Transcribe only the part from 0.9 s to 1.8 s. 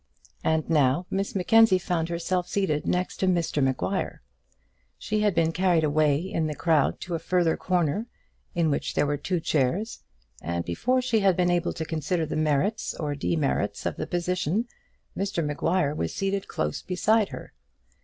Miss Mackenzie